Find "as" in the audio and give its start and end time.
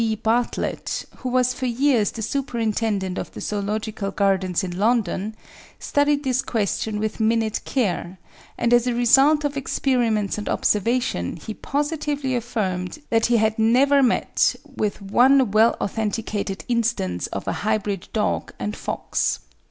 8.73-8.87